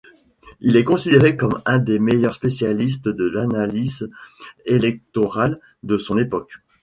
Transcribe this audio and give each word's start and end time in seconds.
Il 0.61 0.77
est 0.77 0.83
considéré 0.83 1.37
comme 1.37 1.61
un 1.67 1.77
des 1.77 1.99
meilleurs 1.99 2.33
spécialistes 2.33 3.07
de 3.07 3.29
l'analyse 3.29 4.09
électorale 4.65 5.59
de 5.83 5.99
son 5.99 6.17
époque. 6.17 6.53